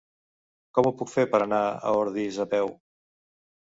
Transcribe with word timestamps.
Com 0.77 0.89
ho 0.89 0.93
puc 1.03 1.13
fer 1.13 1.27
per 1.35 1.43
anar 1.49 1.61
a 1.69 1.95
Ordis 2.03 2.43
a 2.49 2.53
peu? 2.59 2.77